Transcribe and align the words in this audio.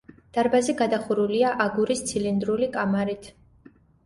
დარბაზი 0.35 0.73
გადახურულია 0.79 1.51
აგურის 1.67 2.01
ცილინდრული 2.13 2.71
კამარით. 2.79 3.31